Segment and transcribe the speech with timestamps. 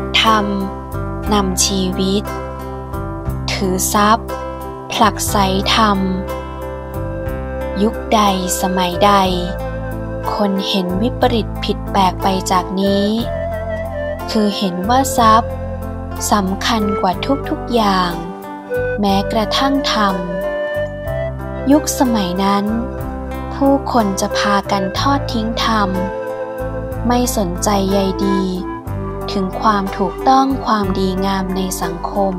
[0.00, 0.44] ดธรรม
[1.32, 2.22] นำชีวิต
[3.52, 4.28] ถือทรัพย์
[4.92, 5.36] ผลักไส
[5.74, 5.98] ธรรม
[7.82, 8.20] ยุคใด
[8.60, 9.12] สมัยใด
[10.34, 13.06] คนเห็นวิปริตผิดแปลกไปจากนี้
[14.30, 15.52] คือเห็นว่าทรัพย์
[16.32, 17.12] สำคัญกว่า
[17.48, 18.12] ทุกๆอย่าง
[19.00, 20.14] แม้กระทั่งธรรม
[21.72, 22.64] ยุคสมัยนั้น
[23.54, 25.88] ผู้คนจะพากันทอดทิ้งธรรม
[27.08, 28.40] ไม่สนใจใยดี
[29.32, 32.34] ถึงความถูกต้องความดีงามในสังคม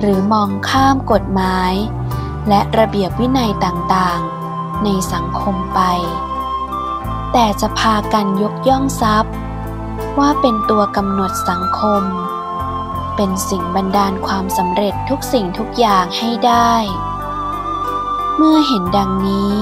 [0.00, 1.72] หรือมองข้ามกฎหมาย
[2.48, 5.80] และระเบียบวินัยต่างๆ ในสังคมไป
[7.32, 9.32] แต่จะพากันยกย่องทรัพย์
[10.18, 12.02] ว่าเป็นตัวกำหนดสังคม
[13.16, 16.74] เป็นสิ่งบันดาลความสำเร็จทุกสิ่งทุกอย่างให้ได้
[18.36, 19.54] เมื่อเห็นดังนี้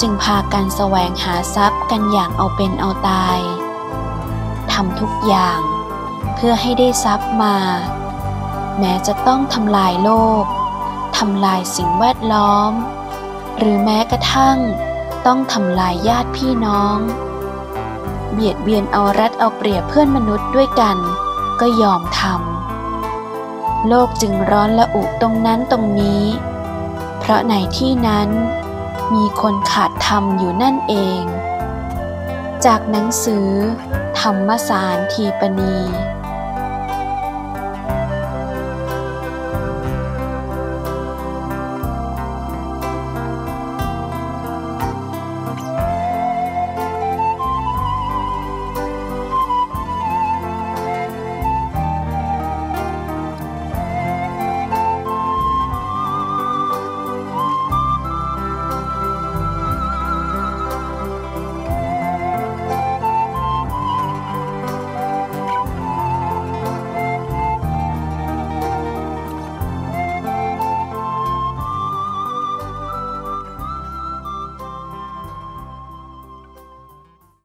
[0.00, 3.40] จึงพากันแสวงหาทรัพย์กันอย่างเอาเป็นเอาตาย
[4.74, 5.60] ทำทุกอย่าง
[6.34, 7.56] เพื่อให้ได้ทรัพย์มา
[8.78, 10.10] แม้จะต้องทำลายโล
[10.42, 10.44] ก
[11.18, 12.72] ทำลายสิ่งแวดล้อม
[13.58, 14.58] หรือแม้กระทั่ง
[15.26, 16.98] ต้องทำลายญาติพี่น้อง
[18.32, 20.96] เบียดเบียนเอารัดเอาเปรียบเพื่อนมนุษย์ด้วยกัน
[21.60, 26.24] ก็ยอมทำโลกจึงร้อนละอุตรงนั้นตรงนี้
[27.18, 28.28] เพราะในที่นั้น
[29.14, 31.22] มีคนขาดธรรมอยู่นั่นเอง
[32.66, 33.48] จากหนังสือ
[34.20, 35.76] ธรรมสารทีปณี